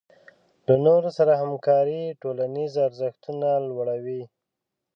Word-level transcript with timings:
له 0.65 0.75
نورو 0.85 1.09
سره 1.17 1.39
همکاري 1.41 2.01
ټولنیز 2.21 2.73
ارزښتونه 2.87 3.49
لوړوي. 3.67 4.23